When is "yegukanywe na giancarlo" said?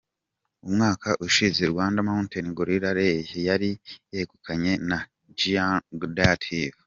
4.13-6.05